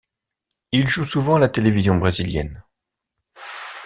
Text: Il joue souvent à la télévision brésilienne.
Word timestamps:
Il 0.71 0.87
joue 0.87 1.05
souvent 1.05 1.35
à 1.35 1.39
la 1.39 1.47
télévision 1.47 1.95
brésilienne. 1.95 2.63